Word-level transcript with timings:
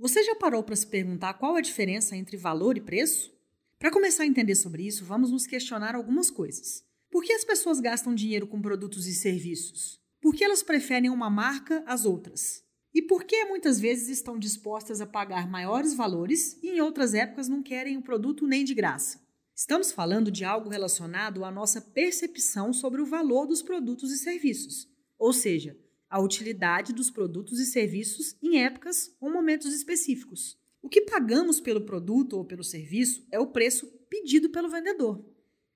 Você 0.00 0.22
já 0.22 0.34
parou 0.34 0.62
para 0.62 0.74
se 0.74 0.86
perguntar 0.86 1.34
qual 1.34 1.56
a 1.56 1.60
diferença 1.60 2.16
entre 2.16 2.34
valor 2.34 2.74
e 2.74 2.80
preço? 2.80 3.30
Para 3.78 3.90
começar 3.90 4.22
a 4.22 4.26
entender 4.26 4.54
sobre 4.54 4.86
isso, 4.86 5.04
vamos 5.04 5.30
nos 5.30 5.46
questionar 5.46 5.94
algumas 5.94 6.30
coisas. 6.30 6.82
Por 7.10 7.22
que 7.22 7.34
as 7.34 7.44
pessoas 7.44 7.80
gastam 7.80 8.14
dinheiro 8.14 8.46
com 8.46 8.62
produtos 8.62 9.06
e 9.06 9.14
serviços? 9.14 10.00
Por 10.18 10.34
que 10.34 10.42
elas 10.42 10.62
preferem 10.62 11.10
uma 11.10 11.28
marca 11.28 11.84
às 11.86 12.06
outras? 12.06 12.64
E 12.94 13.02
por 13.02 13.24
que 13.24 13.44
muitas 13.44 13.78
vezes 13.78 14.08
estão 14.08 14.38
dispostas 14.38 15.02
a 15.02 15.06
pagar 15.06 15.46
maiores 15.50 15.92
valores 15.92 16.58
e 16.62 16.70
em 16.70 16.80
outras 16.80 17.12
épocas 17.12 17.46
não 17.46 17.62
querem 17.62 17.98
o 17.98 18.02
produto 18.02 18.46
nem 18.46 18.64
de 18.64 18.72
graça? 18.72 19.20
Estamos 19.54 19.92
falando 19.92 20.30
de 20.30 20.46
algo 20.46 20.70
relacionado 20.70 21.44
à 21.44 21.50
nossa 21.50 21.78
percepção 21.78 22.72
sobre 22.72 23.02
o 23.02 23.06
valor 23.06 23.46
dos 23.46 23.60
produtos 23.60 24.10
e 24.12 24.16
serviços, 24.16 24.88
ou 25.18 25.34
seja, 25.34 25.76
a 26.10 26.20
utilidade 26.20 26.92
dos 26.92 27.08
produtos 27.08 27.60
e 27.60 27.64
serviços 27.64 28.36
em 28.42 28.58
épocas 28.58 29.14
ou 29.20 29.30
momentos 29.30 29.72
específicos. 29.72 30.58
O 30.82 30.88
que 30.88 31.02
pagamos 31.02 31.60
pelo 31.60 31.82
produto 31.82 32.36
ou 32.36 32.44
pelo 32.44 32.64
serviço 32.64 33.24
é 33.30 33.38
o 33.38 33.46
preço 33.46 33.86
pedido 34.08 34.50
pelo 34.50 34.68
vendedor, 34.68 35.24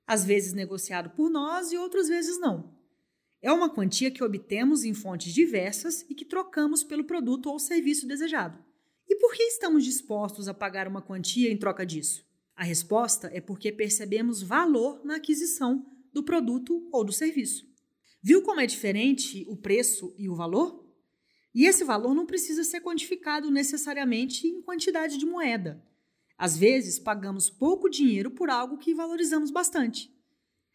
às 0.05 0.25
vezes 0.25 0.53
negociado 0.53 1.11
por 1.11 1.31
nós 1.31 1.71
e 1.71 1.79
outras 1.79 2.09
vezes 2.09 2.41
não. 2.41 2.75
É 3.41 3.53
uma 3.53 3.73
quantia 3.73 4.11
que 4.11 4.25
obtemos 4.25 4.85
em 4.85 4.93
fontes 4.93 5.33
diversas 5.33 6.05
e 6.09 6.15
que 6.15 6.25
trocamos 6.25 6.83
pelo 6.83 7.05
produto 7.05 7.51
ou 7.51 7.59
serviço 7.59 8.09
desejado. 8.09 8.59
E 9.07 9.17
por 9.17 9.35
que 9.35 9.43
estamos 9.43 9.85
dispostos 9.85 10.49
a 10.49 10.55
pagar 10.55 10.89
uma 10.89 11.03
quantia 11.03 11.53
em 11.53 11.57
troca 11.57 11.85
disso? 11.85 12.27
A 12.57 12.65
resposta 12.65 13.31
é 13.33 13.41
porque 13.41 13.71
percebemos 13.71 14.43
valor 14.43 15.05
na 15.05 15.17
aquisição 15.17 15.87
do 16.13 16.23
produto 16.23 16.89
ou 16.91 17.05
do 17.05 17.13
serviço. 17.13 17.67
Viu 18.27 18.41
como 18.41 18.59
é 18.59 18.65
diferente 18.67 19.45
o 19.51 19.55
preço 19.55 20.15
e 20.17 20.31
o 20.31 20.35
valor? 20.35 20.83
E 21.55 21.67
esse 21.67 21.85
valor 21.85 22.15
não 22.15 22.25
precisa 22.25 22.65
ser 22.65 22.81
quantificado 22.81 23.51
necessariamente 23.51 24.47
em 24.47 24.63
quantidade 24.63 25.19
de 25.19 25.27
moeda. 25.27 25.85
Às 26.39 26.57
vezes, 26.57 26.99
pagamos 26.99 27.51
pouco 27.51 27.87
dinheiro 27.87 28.31
por 28.31 28.49
algo 28.49 28.79
que 28.79 28.95
valorizamos 28.95 29.51
bastante. 29.51 30.11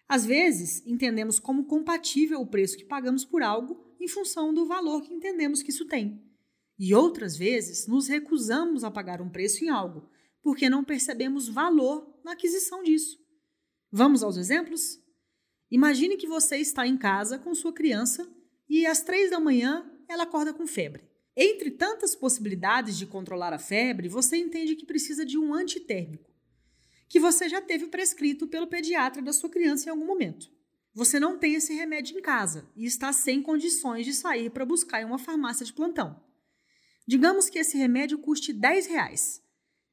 Às 0.08 0.28
vezes, 0.28 0.86
entendemos 0.86 1.40
como 1.40 1.66
compatível 1.66 2.40
o 2.40 2.46
preço 2.46 2.78
que 2.78 2.86
pagamos 2.86 3.26
por 3.26 3.42
algo 3.42 3.84
em 4.00 4.08
função 4.08 4.54
do 4.54 4.68
valor 4.68 5.02
que 5.02 5.12
entendemos 5.12 5.64
que 5.64 5.72
isso 5.72 5.88
tem. 5.88 6.22
E 6.78 6.94
outras 6.94 7.36
vezes, 7.36 7.88
nos 7.88 8.08
recusamos 8.08 8.84
a 8.84 8.92
pagar 8.92 9.24
um 9.24 9.30
preço 9.30 9.66
em 9.66 9.70
algo, 9.70 10.08
porque 10.44 10.70
não 10.70 10.84
percebemos 10.84 11.50
valor 11.50 12.16
na 12.24 12.34
aquisição 12.34 12.84
disso. 12.84 13.18
Vamos 13.92 14.22
aos 14.22 14.38
exemplos? 14.38 15.00
Imagine 15.72 16.18
que 16.18 16.28
você 16.28 16.58
está 16.58 16.88
em 16.88 16.98
casa 16.98 17.38
com 17.38 17.54
sua 17.54 17.72
criança 17.72 18.28
e 18.68 18.86
às 18.86 19.02
três 19.02 19.30
da 19.30 19.40
manhã 19.40 19.90
ela 20.08 20.24
acorda 20.24 20.54
com 20.54 20.66
febre. 20.66 21.08
Entre 21.38 21.72
tantas 21.72 22.16
possibilidades 22.16 22.98
de 22.98 23.06
controlar 23.06 23.54
a 23.54 23.60
febre, 23.60 24.10
você 24.10 24.36
entende 24.38 24.76
que 24.76 24.86
precisa 24.86 25.26
de 25.26 25.38
um 25.38 25.54
antitérmico, 25.54 26.30
que 27.08 27.20
você 27.20 27.48
já 27.48 27.62
teve 27.62 27.88
prescrito 27.88 28.48
pelo 28.48 28.68
pediatra 28.68 29.22
da 29.22 29.32
sua 29.32 29.50
criança 29.50 29.88
em 29.88 29.92
algum 29.92 30.06
momento. 30.06 30.52
Você 30.94 31.20
não 31.20 31.38
tem 31.38 31.54
esse 31.54 31.74
remédio 31.74 32.18
em 32.18 32.22
casa 32.22 32.68
e 32.76 32.86
está 32.86 33.14
sem 33.14 33.42
condições 33.42 34.06
de 34.06 34.14
sair 34.14 34.50
para 34.50 34.66
buscar 34.66 35.02
em 35.02 35.06
uma 35.06 35.20
farmácia 35.20 35.66
de 35.66 35.72
plantão. 35.72 36.20
Digamos 37.08 37.50
que 37.50 37.60
esse 37.60 37.78
remédio 37.78 38.18
custe 38.20 38.52
10 38.52 38.88
reais, 38.88 39.42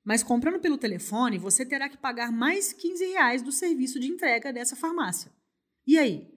mas 0.03 0.23
comprando 0.23 0.61
pelo 0.61 0.79
telefone 0.79 1.39
você 1.39 1.65
terá 1.65 1.89
que 1.89 1.97
pagar 1.97 2.33
mais 2.33 2.73
15 2.73 3.05
reais 3.07 3.43
do 3.43 3.53
serviço 3.53 4.01
de 4.01 4.09
entrega 4.09 4.53
dessa 4.53 4.75
farmácia. 4.75 5.31
E 5.87 5.99
aí, 5.99 6.29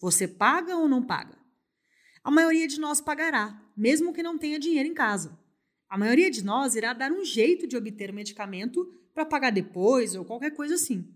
você 0.00 0.26
paga 0.26 0.76
ou 0.76 0.88
não 0.88 1.02
paga? 1.02 1.38
A 2.24 2.30
maioria 2.30 2.66
de 2.66 2.80
nós 2.80 3.00
pagará, 3.00 3.62
mesmo 3.76 4.12
que 4.12 4.22
não 4.22 4.36
tenha 4.36 4.58
dinheiro 4.58 4.88
em 4.88 4.94
casa. 4.94 5.38
A 5.88 5.96
maioria 5.96 6.30
de 6.30 6.44
nós 6.44 6.74
irá 6.74 6.92
dar 6.92 7.12
um 7.12 7.24
jeito 7.24 7.66
de 7.66 7.76
obter 7.76 8.10
o 8.10 8.14
medicamento 8.14 8.84
para 9.14 9.24
pagar 9.24 9.50
depois 9.50 10.14
ou 10.14 10.24
qualquer 10.24 10.50
coisa 10.50 10.74
assim. 10.74 11.08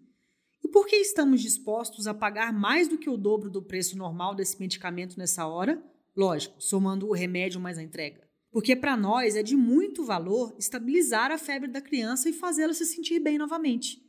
E 0.63 0.69
por 0.69 0.87
que 0.87 0.97
estamos 0.97 1.43
dispostos 1.43 2.07
a 2.07 2.15
pagar 2.15 2.53
mais 2.53 2.87
do 2.87 2.97
que 2.97 3.11
o 3.11 3.17
dobro 3.17 3.51
do 3.51 3.63
preço 3.63 3.99
normal 3.99 4.35
desse 4.35 4.61
medicamento 4.61 5.19
nessa 5.19 5.47
hora? 5.47 5.83
Lógico, 6.17 6.55
somando 6.63 7.09
o 7.09 7.13
remédio 7.13 7.61
mais 7.61 7.77
a 7.77 7.83
entrega. 7.83 8.29
Porque 8.53 8.77
para 8.77 8.97
nós 8.97 9.37
é 9.37 9.43
de 9.43 9.57
muito 9.57 10.05
valor 10.05 10.55
estabilizar 10.59 11.31
a 11.31 11.39
febre 11.39 11.69
da 11.69 11.81
criança 11.81 12.29
e 12.29 12.33
fazê-la 12.33 12.73
se 12.73 12.85
sentir 12.85 13.21
bem 13.21 13.39
novamente. 13.39 14.01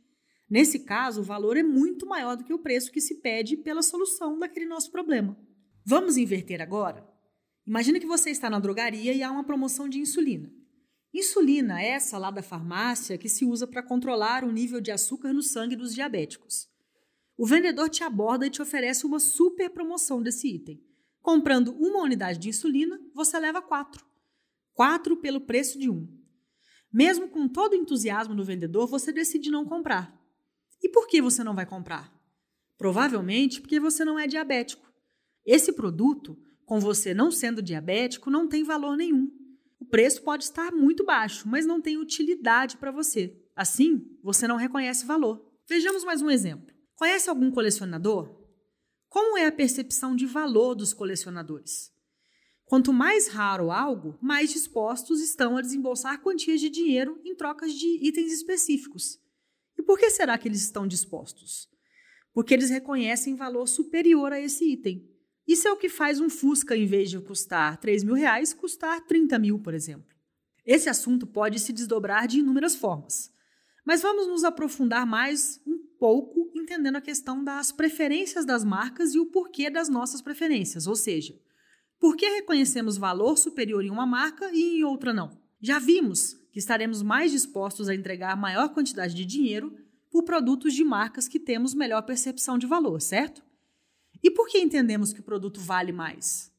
Nesse 0.52 0.80
caso, 0.80 1.22
o 1.22 1.24
valor 1.24 1.56
é 1.56 1.62
muito 1.62 2.04
maior 2.04 2.36
do 2.36 2.44
que 2.44 2.52
o 2.52 2.58
preço 2.58 2.92
que 2.92 3.00
se 3.00 3.22
pede 3.22 3.56
pela 3.56 3.80
solução 3.80 4.38
daquele 4.38 4.66
nosso 4.66 4.90
problema. 4.90 5.34
Vamos 5.82 6.18
inverter 6.18 6.60
agora? 6.60 7.08
Imagina 7.66 7.98
que 7.98 8.06
você 8.06 8.28
está 8.28 8.50
na 8.50 8.58
drogaria 8.58 9.14
e 9.14 9.22
há 9.22 9.30
uma 9.30 9.44
promoção 9.44 9.88
de 9.88 9.98
insulina. 9.98 10.52
Insulina 11.14 11.80
é 11.80 11.88
essa 11.88 12.18
lá 12.18 12.30
da 12.30 12.42
farmácia 12.42 13.16
que 13.16 13.30
se 13.30 13.46
usa 13.46 13.66
para 13.66 13.82
controlar 13.82 14.44
o 14.44 14.52
nível 14.52 14.78
de 14.78 14.90
açúcar 14.90 15.32
no 15.32 15.42
sangue 15.42 15.74
dos 15.74 15.94
diabéticos. 15.94 16.68
O 17.34 17.46
vendedor 17.46 17.88
te 17.88 18.04
aborda 18.04 18.46
e 18.46 18.50
te 18.50 18.60
oferece 18.60 19.06
uma 19.06 19.18
super 19.18 19.70
promoção 19.70 20.22
desse 20.22 20.54
item. 20.54 20.84
Comprando 21.22 21.74
uma 21.80 22.02
unidade 22.02 22.38
de 22.38 22.50
insulina, 22.50 23.00
você 23.14 23.40
leva 23.40 23.62
quatro. 23.62 24.04
Quatro 24.74 25.16
pelo 25.16 25.40
preço 25.40 25.78
de 25.78 25.88
um. 25.88 26.06
Mesmo 26.92 27.26
com 27.30 27.48
todo 27.48 27.72
o 27.72 27.76
entusiasmo 27.76 28.34
do 28.34 28.44
vendedor, 28.44 28.86
você 28.86 29.10
decide 29.10 29.50
não 29.50 29.64
comprar. 29.64 30.20
E 30.82 30.88
por 30.88 31.06
que 31.06 31.22
você 31.22 31.44
não 31.44 31.54
vai 31.54 31.64
comprar? 31.64 32.12
Provavelmente 32.76 33.60
porque 33.60 33.78
você 33.78 34.04
não 34.04 34.18
é 34.18 34.26
diabético. 34.26 34.90
Esse 35.46 35.72
produto, 35.72 36.36
com 36.64 36.80
você 36.80 37.14
não 37.14 37.30
sendo 37.30 37.62
diabético, 37.62 38.30
não 38.30 38.48
tem 38.48 38.64
valor 38.64 38.96
nenhum. 38.96 39.30
O 39.78 39.84
preço 39.84 40.22
pode 40.22 40.44
estar 40.44 40.72
muito 40.72 41.04
baixo, 41.04 41.48
mas 41.48 41.66
não 41.66 41.80
tem 41.80 41.96
utilidade 41.96 42.76
para 42.76 42.90
você. 42.90 43.36
Assim, 43.54 44.16
você 44.22 44.48
não 44.48 44.56
reconhece 44.56 45.04
valor. 45.04 45.44
Vejamos 45.68 46.04
mais 46.04 46.22
um 46.22 46.30
exemplo. 46.30 46.74
Conhece 46.94 47.28
algum 47.28 47.50
colecionador? 47.50 48.40
Como 49.08 49.36
é 49.36 49.46
a 49.46 49.52
percepção 49.52 50.16
de 50.16 50.24
valor 50.24 50.74
dos 50.74 50.94
colecionadores? 50.94 51.92
Quanto 52.64 52.92
mais 52.92 53.28
raro 53.28 53.70
algo, 53.70 54.18
mais 54.22 54.50
dispostos 54.50 55.20
estão 55.20 55.56
a 55.56 55.60
desembolsar 55.60 56.22
quantias 56.22 56.60
de 56.60 56.70
dinheiro 56.70 57.20
em 57.24 57.34
trocas 57.34 57.74
de 57.74 57.86
itens 58.06 58.32
específicos. 58.32 59.18
E 59.82 59.84
por 59.84 59.98
que 59.98 60.08
será 60.10 60.38
que 60.38 60.46
eles 60.46 60.62
estão 60.62 60.86
dispostos? 60.86 61.68
Porque 62.32 62.54
eles 62.54 62.70
reconhecem 62.70 63.34
valor 63.34 63.66
superior 63.66 64.32
a 64.32 64.40
esse 64.40 64.64
item. 64.64 65.04
Isso 65.44 65.66
é 65.66 65.72
o 65.72 65.76
que 65.76 65.88
faz 65.88 66.20
um 66.20 66.30
Fusca, 66.30 66.76
em 66.76 66.86
vez 66.86 67.10
de 67.10 67.18
custar 67.18 67.76
3 67.80 68.04
mil 68.04 68.14
reais, 68.14 68.54
custar 68.54 69.04
30 69.04 69.36
mil, 69.40 69.58
por 69.58 69.74
exemplo. 69.74 70.14
Esse 70.64 70.88
assunto 70.88 71.26
pode 71.26 71.58
se 71.58 71.72
desdobrar 71.72 72.28
de 72.28 72.38
inúmeras 72.38 72.76
formas. 72.76 73.32
Mas 73.84 74.02
vamos 74.02 74.28
nos 74.28 74.44
aprofundar 74.44 75.04
mais 75.04 75.60
um 75.66 75.84
pouco 75.98 76.52
entendendo 76.54 76.94
a 76.94 77.00
questão 77.00 77.42
das 77.42 77.72
preferências 77.72 78.44
das 78.44 78.62
marcas 78.62 79.16
e 79.16 79.18
o 79.18 79.26
porquê 79.26 79.68
das 79.68 79.88
nossas 79.88 80.22
preferências, 80.22 80.86
ou 80.86 80.94
seja, 80.94 81.34
por 81.98 82.16
que 82.16 82.28
reconhecemos 82.28 82.96
valor 82.96 83.36
superior 83.36 83.84
em 83.84 83.90
uma 83.90 84.06
marca 84.06 84.48
e 84.52 84.78
em 84.78 84.84
outra 84.84 85.12
não. 85.12 85.42
Já 85.60 85.80
vimos 85.80 86.40
que 86.52 86.58
estaremos 86.58 87.02
mais 87.02 87.32
dispostos 87.32 87.88
a 87.88 87.94
entregar 87.94 88.36
maior 88.36 88.68
quantidade 88.68 89.14
de 89.14 89.24
dinheiro 89.24 89.74
por 90.10 90.22
produtos 90.22 90.74
de 90.74 90.84
marcas 90.84 91.26
que 91.26 91.40
temos 91.40 91.74
melhor 91.74 92.02
percepção 92.02 92.58
de 92.58 92.66
valor, 92.66 93.00
certo? 93.00 93.42
E 94.22 94.30
por 94.30 94.46
que 94.46 94.58
entendemos 94.58 95.12
que 95.12 95.20
o 95.20 95.24
produto 95.24 95.58
vale 95.58 95.90
mais? 95.90 96.52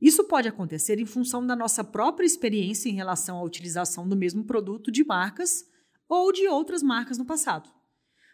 Isso 0.00 0.24
pode 0.24 0.48
acontecer 0.48 0.98
em 0.98 1.04
função 1.04 1.46
da 1.46 1.54
nossa 1.54 1.84
própria 1.84 2.24
experiência 2.24 2.88
em 2.88 2.94
relação 2.94 3.36
à 3.36 3.42
utilização 3.42 4.08
do 4.08 4.16
mesmo 4.16 4.44
produto 4.44 4.90
de 4.90 5.04
marcas 5.04 5.64
ou 6.08 6.32
de 6.32 6.48
outras 6.48 6.82
marcas 6.82 7.18
no 7.18 7.26
passado. 7.26 7.70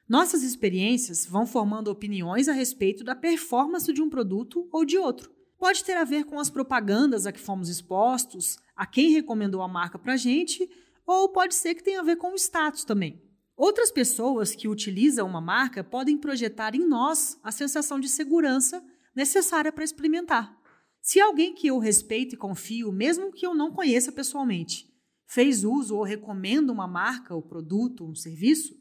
Nossas 0.08 0.42
experiências 0.42 1.26
vão 1.26 1.46
formando 1.46 1.88
opiniões 1.88 2.46
a 2.46 2.52
respeito 2.52 3.02
da 3.02 3.16
performance 3.16 3.92
de 3.92 4.00
um 4.00 4.08
produto 4.08 4.68
ou 4.70 4.84
de 4.84 4.96
outro. 4.96 5.34
Pode 5.64 5.82
ter 5.82 5.96
a 5.96 6.04
ver 6.04 6.24
com 6.26 6.38
as 6.38 6.50
propagandas 6.50 7.26
a 7.26 7.32
que 7.32 7.40
fomos 7.40 7.70
expostos, 7.70 8.58
a 8.76 8.84
quem 8.84 9.12
recomendou 9.12 9.62
a 9.62 9.66
marca 9.66 9.98
para 9.98 10.14
gente 10.14 10.68
ou 11.06 11.30
pode 11.30 11.54
ser 11.54 11.74
que 11.74 11.82
tenha 11.82 12.00
a 12.00 12.04
ver 12.04 12.16
com 12.16 12.32
o 12.32 12.34
status 12.34 12.84
também. 12.84 13.22
Outras 13.56 13.90
pessoas 13.90 14.54
que 14.54 14.68
utilizam 14.68 15.26
uma 15.26 15.40
marca 15.40 15.82
podem 15.82 16.18
projetar 16.18 16.74
em 16.74 16.86
nós 16.86 17.40
a 17.42 17.50
sensação 17.50 17.98
de 17.98 18.10
segurança 18.10 18.84
necessária 19.16 19.72
para 19.72 19.82
experimentar. 19.82 20.54
Se 21.00 21.18
alguém 21.18 21.54
que 21.54 21.68
eu 21.68 21.78
respeito 21.78 22.34
e 22.34 22.38
confio, 22.38 22.92
mesmo 22.92 23.32
que 23.32 23.46
eu 23.46 23.54
não 23.54 23.72
conheça 23.72 24.12
pessoalmente, 24.12 24.86
fez 25.26 25.64
uso 25.64 25.96
ou 25.96 26.02
recomenda 26.02 26.70
uma 26.70 26.86
marca, 26.86 27.34
ou 27.34 27.40
produto, 27.40 28.04
um 28.04 28.14
serviço, 28.14 28.76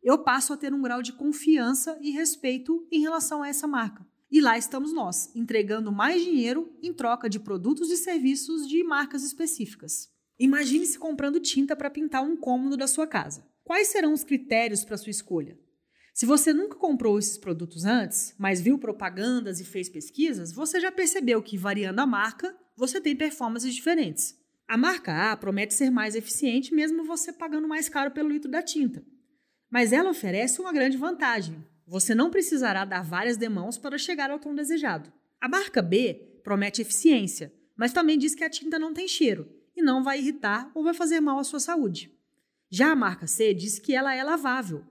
eu 0.00 0.16
passo 0.18 0.52
a 0.52 0.56
ter 0.56 0.72
um 0.72 0.82
grau 0.82 1.02
de 1.02 1.12
confiança 1.12 1.98
e 2.00 2.12
respeito 2.12 2.86
em 2.92 3.00
relação 3.00 3.42
a 3.42 3.48
essa 3.48 3.66
marca. 3.66 4.06
E 4.30 4.40
lá 4.40 4.58
estamos 4.58 4.92
nós, 4.92 5.34
entregando 5.34 5.90
mais 5.90 6.22
dinheiro 6.22 6.76
em 6.82 6.92
troca 6.92 7.28
de 7.28 7.40
produtos 7.40 7.90
e 7.90 7.96
serviços 7.96 8.68
de 8.68 8.84
marcas 8.84 9.22
específicas. 9.22 10.10
Imagine-se 10.38 10.98
comprando 10.98 11.40
tinta 11.40 11.74
para 11.74 11.90
pintar 11.90 12.22
um 12.22 12.36
cômodo 12.36 12.76
da 12.76 12.86
sua 12.86 13.06
casa. 13.06 13.46
Quais 13.64 13.88
serão 13.88 14.12
os 14.12 14.24
critérios 14.24 14.84
para 14.84 14.96
sua 14.96 15.10
escolha? 15.10 15.58
Se 16.14 16.26
você 16.26 16.52
nunca 16.52 16.76
comprou 16.76 17.18
esses 17.18 17.38
produtos 17.38 17.84
antes, 17.84 18.34
mas 18.38 18.60
viu 18.60 18.78
propagandas 18.78 19.60
e 19.60 19.64
fez 19.64 19.88
pesquisas, 19.88 20.52
você 20.52 20.80
já 20.80 20.90
percebeu 20.90 21.42
que, 21.42 21.56
variando 21.56 22.00
a 22.00 22.06
marca, 22.06 22.56
você 22.76 23.00
tem 23.00 23.16
performances 23.16 23.74
diferentes. 23.74 24.36
A 24.66 24.76
marca 24.76 25.32
A 25.32 25.36
promete 25.36 25.74
ser 25.74 25.90
mais 25.90 26.14
eficiente 26.14 26.74
mesmo 26.74 27.04
você 27.04 27.32
pagando 27.32 27.66
mais 27.66 27.88
caro 27.88 28.10
pelo 28.10 28.28
litro 28.28 28.50
da 28.50 28.62
tinta. 28.62 29.02
Mas 29.70 29.92
ela 29.92 30.10
oferece 30.10 30.60
uma 30.60 30.72
grande 30.72 30.96
vantagem. 30.96 31.64
Você 31.88 32.14
não 32.14 32.30
precisará 32.30 32.84
dar 32.84 33.02
várias 33.02 33.38
demãos 33.38 33.78
para 33.78 33.96
chegar 33.96 34.30
ao 34.30 34.38
tom 34.38 34.54
desejado. 34.54 35.10
A 35.40 35.48
marca 35.48 35.80
B 35.80 36.40
promete 36.44 36.82
eficiência, 36.82 37.50
mas 37.74 37.94
também 37.94 38.18
diz 38.18 38.34
que 38.34 38.44
a 38.44 38.50
tinta 38.50 38.78
não 38.78 38.92
tem 38.92 39.08
cheiro 39.08 39.48
e 39.74 39.80
não 39.80 40.04
vai 40.04 40.18
irritar 40.18 40.70
ou 40.74 40.84
vai 40.84 40.92
fazer 40.92 41.18
mal 41.20 41.38
à 41.38 41.44
sua 41.44 41.58
saúde. 41.58 42.14
Já 42.68 42.92
a 42.92 42.96
marca 42.96 43.26
C 43.26 43.54
diz 43.54 43.78
que 43.78 43.94
ela 43.94 44.14
é 44.14 44.22
lavável 44.22 44.84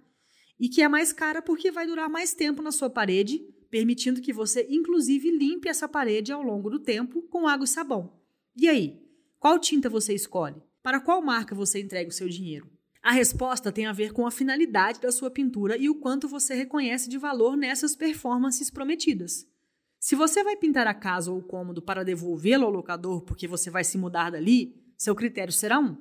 e 0.60 0.68
que 0.68 0.82
é 0.82 0.88
mais 0.88 1.14
cara 1.14 1.40
porque 1.40 1.70
vai 1.70 1.86
durar 1.86 2.10
mais 2.10 2.34
tempo 2.34 2.64
na 2.64 2.72
sua 2.72 2.90
parede, 2.90 3.38
permitindo 3.70 4.20
que 4.20 4.34
você 4.34 4.66
inclusive 4.68 5.30
limpe 5.30 5.70
essa 5.70 5.88
parede 5.88 6.32
ao 6.32 6.42
longo 6.42 6.68
do 6.68 6.80
tempo 6.80 7.22
com 7.24 7.48
água 7.48 7.66
e 7.66 7.68
sabão. 7.68 8.20
E 8.56 8.68
aí, 8.68 9.00
qual 9.38 9.60
tinta 9.60 9.88
você 9.88 10.16
escolhe? 10.16 10.64
Para 10.82 11.00
qual 11.00 11.22
marca 11.22 11.54
você 11.54 11.80
entrega 11.80 12.10
o 12.10 12.14
seu 12.14 12.28
dinheiro? 12.28 12.68
A 13.02 13.12
resposta 13.12 13.72
tem 13.72 13.86
a 13.86 13.94
ver 13.94 14.12
com 14.12 14.26
a 14.26 14.32
finalidade 14.32 15.00
da 15.00 15.12
sua 15.12 15.30
pintura 15.30 15.78
e 15.78 15.90
o 15.90 15.96
quanto 15.96 16.28
você 16.28 16.54
reconhece 16.54 17.10
de 17.10 17.18
valor 17.18 17.56
nessas 17.56 17.96
performances 17.96 18.70
prometidas. 18.70 19.48
Se 20.00 20.16
você 20.16 20.44
vai 20.44 20.56
pintar 20.56 20.88
a 20.88 20.94
casa 20.94 21.32
ou 21.32 21.40
o 21.40 21.44
cômodo 21.44 21.82
para 21.82 22.04
devolvê-lo 22.04 22.66
ao 22.66 22.72
locador 22.72 23.22
porque 23.22 23.48
você 23.48 23.70
vai 23.70 23.84
se 23.84 23.98
mudar 23.98 24.32
dali, 24.32 24.76
seu 24.98 25.16
critério 25.16 25.54
será 25.54 25.80
um. 25.80 25.98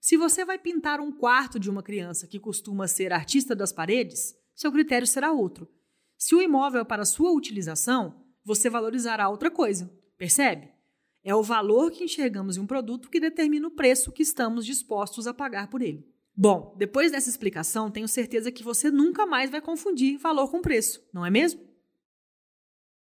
Se 0.00 0.16
você 0.16 0.44
vai 0.44 0.58
pintar 0.58 1.00
um 1.00 1.10
quarto 1.10 1.58
de 1.58 1.68
uma 1.68 1.82
criança 1.82 2.26
que 2.26 2.38
costuma 2.38 2.86
ser 2.86 3.12
artista 3.12 3.54
das 3.54 3.72
paredes, 3.72 4.36
seu 4.54 4.70
critério 4.70 5.06
será 5.06 5.32
outro. 5.32 5.68
Se 6.16 6.34
o 6.34 6.40
imóvel 6.40 6.80
é 6.82 6.84
para 6.84 7.04
sua 7.04 7.32
utilização, 7.32 8.24
você 8.44 8.70
valorizará 8.70 9.28
outra 9.28 9.50
coisa. 9.50 9.92
Percebe? 10.16 10.70
É 11.22 11.34
o 11.34 11.42
valor 11.42 11.90
que 11.90 12.04
enxergamos 12.04 12.56
em 12.56 12.60
um 12.60 12.66
produto 12.66 13.10
que 13.10 13.18
determina 13.18 13.66
o 13.66 13.72
preço 13.72 14.12
que 14.12 14.22
estamos 14.22 14.64
dispostos 14.64 15.26
a 15.26 15.34
pagar 15.34 15.68
por 15.68 15.82
ele. 15.82 16.08
Bom, 16.36 16.74
depois 16.76 17.12
dessa 17.12 17.30
explicação, 17.30 17.90
tenho 17.90 18.06
certeza 18.06 18.52
que 18.52 18.62
você 18.62 18.90
nunca 18.90 19.24
mais 19.24 19.50
vai 19.50 19.60
confundir 19.60 20.18
valor 20.18 20.50
com 20.50 20.60
preço, 20.60 21.02
não 21.10 21.24
é 21.24 21.30
mesmo? 21.30 21.65